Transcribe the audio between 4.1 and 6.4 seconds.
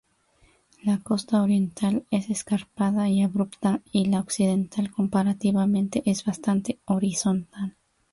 occidental, comparativamente, es